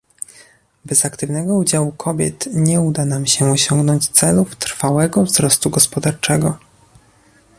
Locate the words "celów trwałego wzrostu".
4.09-5.69